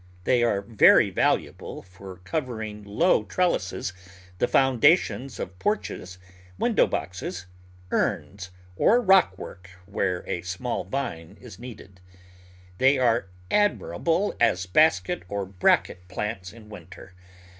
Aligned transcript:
They 0.23 0.41
are 0.41 0.63
very 0.63 1.11
valuable 1.11 1.83
for 1.83 2.17
covering 2.23 2.83
low 2.83 3.23
trellises, 3.23 3.93
the 4.39 4.47
foundations 4.47 5.39
of 5.39 5.59
porches, 5.59 6.17
window 6.57 6.87
boxes, 6.87 7.45
urns, 7.91 8.49
or 8.75 8.99
rock 8.99 9.37
work 9.37 9.69
where 9.85 10.27
a 10.27 10.41
small 10.41 10.85
vine 10.85 11.37
is 11.39 11.59
needed. 11.59 12.01
They 12.79 12.97
are 12.97 13.27
admi 13.51 13.77
rable 13.91 14.35
as 14.39 14.65
basket 14.65 15.21
or 15.29 15.45
bracket 15.45 16.07
plants 16.07 16.51
in 16.51 16.67
winter. 16.67 17.13